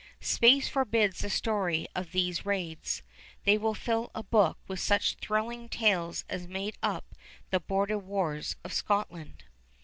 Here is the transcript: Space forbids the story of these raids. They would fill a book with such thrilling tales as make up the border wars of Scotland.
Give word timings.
Space 0.23 0.67
forbids 0.67 1.19
the 1.19 1.29
story 1.29 1.85
of 1.93 2.11
these 2.11 2.43
raids. 2.43 3.03
They 3.43 3.55
would 3.59 3.77
fill 3.77 4.09
a 4.15 4.23
book 4.23 4.57
with 4.67 4.79
such 4.79 5.13
thrilling 5.21 5.69
tales 5.69 6.25
as 6.27 6.47
make 6.47 6.77
up 6.81 7.13
the 7.51 7.59
border 7.59 7.99
wars 7.99 8.55
of 8.63 8.73
Scotland. 8.73 9.43